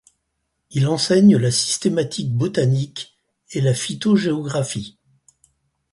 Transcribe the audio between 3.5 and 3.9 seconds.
et la